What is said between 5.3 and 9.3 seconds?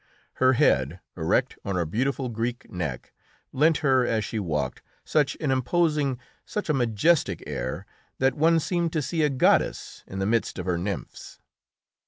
an imposing, such a majestic air, that one seemed to see a